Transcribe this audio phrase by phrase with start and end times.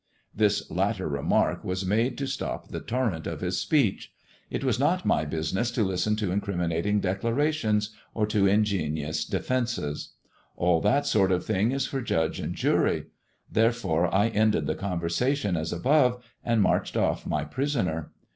[0.33, 4.11] This latter remark was made to stop the torr^at of his speech.
[4.49, 10.13] It was not my business to listen to incrimmating declarations, or to ingenious defences.
[10.57, 13.11] All that wtt d thing is for judge and jury;
[13.51, 18.09] therefore I ended the oonw sation as above, and marched off my prisoner.